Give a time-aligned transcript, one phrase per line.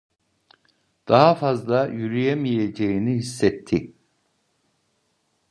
[1.07, 3.93] Daha fazla yürüyemeyeceğini hissetti.